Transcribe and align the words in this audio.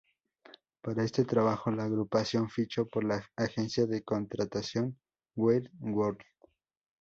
Para 0.81 1.03
este 1.03 1.25
trabajo, 1.25 1.69
la 1.69 1.83
agrupación 1.83 2.49
fichó 2.49 2.87
por 2.87 3.03
la 3.03 3.23
agencia 3.37 3.85
de 3.85 4.01
contratación 4.01 4.99
Weird 5.35 5.69
World. 5.79 6.23